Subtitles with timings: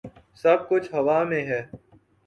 [0.35, 1.61] سب کچھ ہوا میں ہے۔